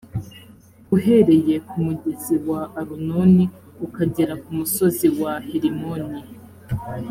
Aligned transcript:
uhereye 0.95 1.55
ku 1.67 1.75
mugezi 1.85 2.35
wa 2.49 2.61
arunoni 2.79 3.45
ukagera 3.85 4.33
ku 4.43 4.49
musozi 4.59 5.07
wa 5.21 5.33
herimoni. 5.47 6.19